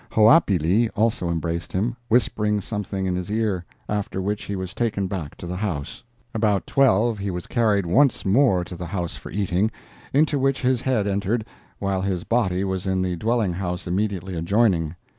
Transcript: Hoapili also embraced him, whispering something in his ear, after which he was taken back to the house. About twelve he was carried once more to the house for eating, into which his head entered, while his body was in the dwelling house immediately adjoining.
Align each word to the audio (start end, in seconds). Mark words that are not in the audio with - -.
Hoapili 0.13 0.89
also 0.95 1.29
embraced 1.29 1.73
him, 1.73 1.95
whispering 2.07 2.59
something 2.59 3.05
in 3.05 3.15
his 3.15 3.29
ear, 3.29 3.63
after 3.87 4.19
which 4.19 4.45
he 4.45 4.55
was 4.55 4.73
taken 4.73 5.05
back 5.05 5.37
to 5.37 5.45
the 5.45 5.57
house. 5.57 6.03
About 6.33 6.65
twelve 6.65 7.19
he 7.19 7.29
was 7.29 7.45
carried 7.45 7.85
once 7.85 8.25
more 8.25 8.63
to 8.63 8.75
the 8.75 8.87
house 8.87 9.15
for 9.15 9.29
eating, 9.29 9.69
into 10.11 10.39
which 10.39 10.63
his 10.63 10.81
head 10.81 11.05
entered, 11.05 11.45
while 11.77 12.01
his 12.01 12.23
body 12.23 12.63
was 12.63 12.87
in 12.87 13.03
the 13.03 13.15
dwelling 13.15 13.53
house 13.53 13.85
immediately 13.85 14.35
adjoining. 14.35 14.95